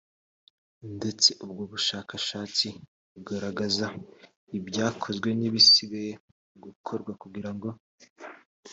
[0.95, 2.67] ndetse ubwo bushakashatsi
[3.13, 3.85] bukagaragaza
[4.57, 6.11] ibyakozwe n ibisigaye
[6.63, 7.69] gukorwa kugira ngo